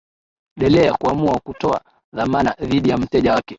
[0.57, 1.81] delea kuamua kutoa
[2.13, 3.49] dhamana dhidi ya mteja wake